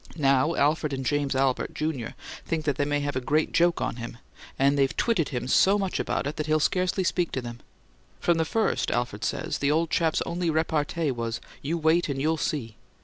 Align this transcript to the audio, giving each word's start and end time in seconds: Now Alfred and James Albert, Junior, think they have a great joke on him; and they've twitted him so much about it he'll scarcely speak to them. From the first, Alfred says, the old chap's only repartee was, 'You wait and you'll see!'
Now 0.17 0.55
Alfred 0.55 0.93
and 0.93 1.05
James 1.05 1.35
Albert, 1.35 1.75
Junior, 1.75 2.15
think 2.43 2.65
they 2.65 2.99
have 3.01 3.15
a 3.15 3.21
great 3.21 3.51
joke 3.51 3.81
on 3.81 3.97
him; 3.97 4.17
and 4.57 4.75
they've 4.75 4.97
twitted 4.97 5.29
him 5.29 5.47
so 5.47 5.77
much 5.77 5.99
about 5.99 6.25
it 6.25 6.43
he'll 6.47 6.59
scarcely 6.59 7.03
speak 7.03 7.31
to 7.33 7.39
them. 7.41 7.59
From 8.19 8.39
the 8.39 8.43
first, 8.43 8.89
Alfred 8.89 9.23
says, 9.23 9.59
the 9.59 9.69
old 9.69 9.91
chap's 9.91 10.23
only 10.25 10.49
repartee 10.49 11.11
was, 11.11 11.39
'You 11.61 11.77
wait 11.77 12.09
and 12.09 12.19
you'll 12.19 12.37
see!' 12.37 12.77